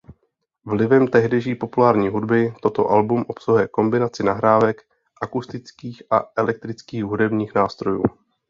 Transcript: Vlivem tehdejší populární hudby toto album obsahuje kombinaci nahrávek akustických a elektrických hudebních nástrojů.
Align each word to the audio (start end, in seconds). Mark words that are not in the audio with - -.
Vlivem 0.65 1.07
tehdejší 1.07 1.55
populární 1.55 2.09
hudby 2.09 2.53
toto 2.61 2.87
album 2.89 3.25
obsahuje 3.27 3.67
kombinaci 3.67 4.23
nahrávek 4.23 4.81
akustických 5.21 6.03
a 6.13 6.27
elektrických 6.37 7.03
hudebních 7.05 7.55
nástrojů. 7.55 8.03